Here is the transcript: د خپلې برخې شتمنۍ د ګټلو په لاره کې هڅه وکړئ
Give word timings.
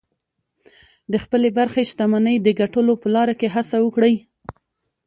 د 1.11 1.13
خپلې 1.23 1.49
برخې 1.57 1.81
شتمنۍ 1.91 2.37
د 2.41 2.47
ګټلو 2.61 2.93
په 3.01 3.07
لاره 3.15 3.33
کې 3.39 3.47
هڅه 3.55 3.77
وکړئ 3.85 4.15